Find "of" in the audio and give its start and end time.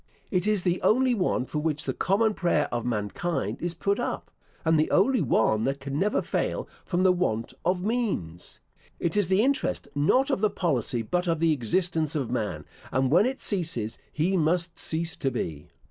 2.73-2.87, 7.63-7.83, 10.31-10.41, 11.27-11.39, 12.15-12.31